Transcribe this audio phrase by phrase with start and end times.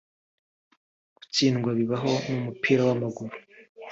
[1.17, 3.35] Gutsindwa bibaho mu mupira w’amaguru